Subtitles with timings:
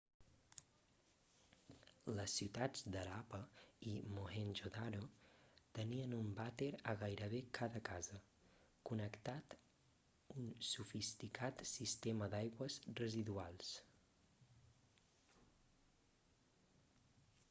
[2.19, 3.41] les ciutats de harappa
[3.91, 5.01] i mohenjo-daro
[5.79, 8.17] tenien un vàter a gairebé cada casa
[8.91, 9.57] connectat
[10.39, 13.71] un sofisticat sistema d'aigües residuals